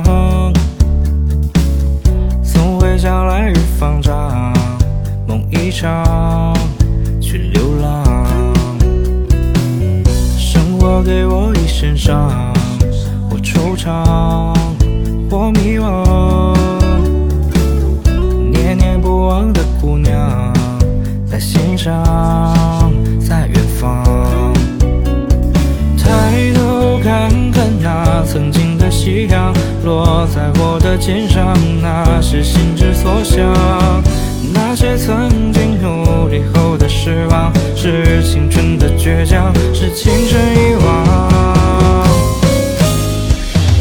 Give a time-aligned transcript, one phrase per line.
[0.00, 0.52] 啊
[2.42, 4.52] 总会想来日方长
[5.26, 6.56] 梦一场
[7.20, 8.04] 去流浪
[10.38, 12.54] 生活给我一身伤
[13.28, 14.54] 或惆怅
[15.30, 16.56] 或迷惘
[18.50, 20.52] 念念不忘的姑娘
[21.26, 22.71] 在心上。
[29.84, 33.42] 落在我的肩上，那是心之所向。
[34.54, 42.08] 那些曾经努力后的失望，是青春的倔强，是青春遗忘。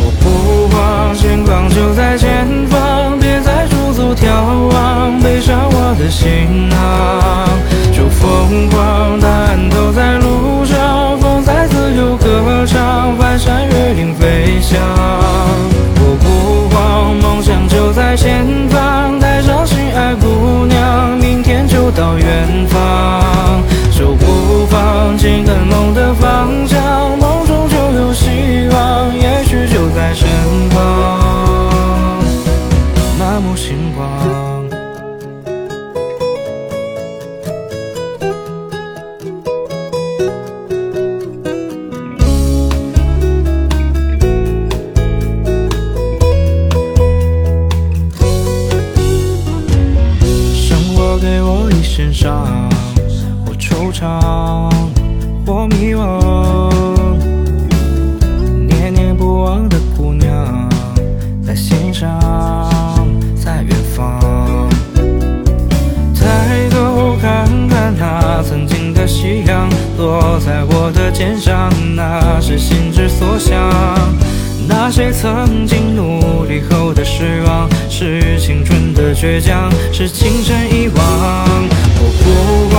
[0.00, 4.28] 我不慌，前方就在前方，别再驻足眺
[4.68, 7.48] 望，背上我的行囊
[7.92, 15.07] 就疯狂，答案都在路上，风在自由歌唱，翻山越岭飞翔。
[52.18, 52.68] 伤，
[53.46, 54.68] 或惆怅，
[55.46, 56.02] 或迷惘。
[58.66, 60.68] 念念不忘的姑娘，
[61.46, 62.18] 在心上，
[63.36, 64.68] 在远方。
[66.12, 73.70] 抬头看看那曾经的夕阳，落在我的肩上，那是心之所向。
[74.68, 80.98] 那些曾经努力后的失望，是青春的倔强，是情深遗忘。
[82.00, 82.76] 我不慌，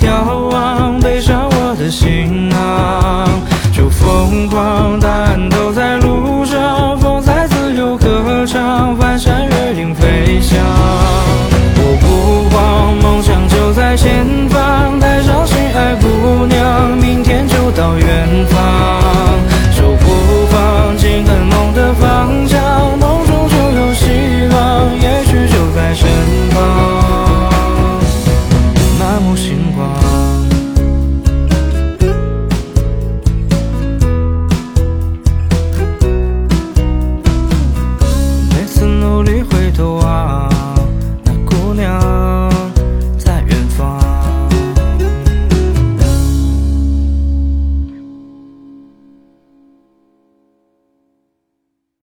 [0.00, 0.77] 眺望
[29.78, 30.17] fall